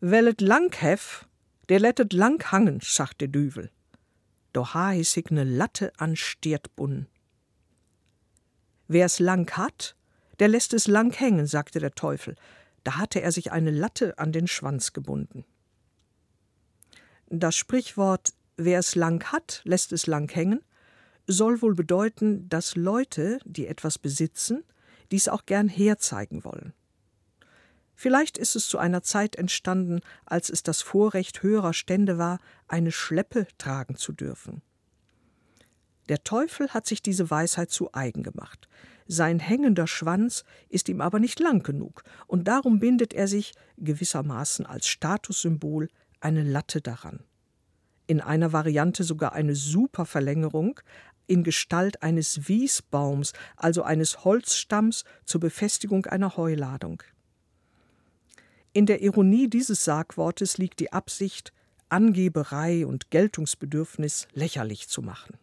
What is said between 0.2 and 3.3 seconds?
lang hef, der lettet lang hangen, sagt der